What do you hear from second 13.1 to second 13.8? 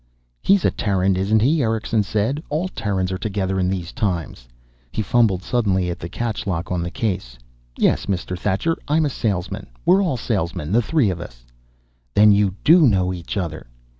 each other."